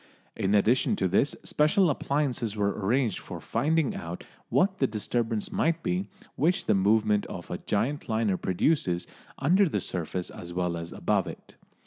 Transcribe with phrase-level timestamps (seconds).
[0.35, 5.83] In addition to this, special appliances were arranged for finding out what the disturbance might
[5.83, 9.05] be which the movement of a giant liner produces
[9.37, 11.55] under the surface as well as above it.